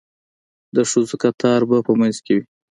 [0.75, 2.45] د ښځو کتار به په منځ کې وي.